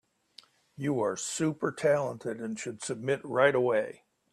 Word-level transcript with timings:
You 0.77 0.99
are 1.01 1.15
super 1.15 1.71
talented 1.71 2.41
and 2.41 2.57
should 2.59 2.81
submit 2.83 3.23
right 3.23 3.53
away. 3.53 4.05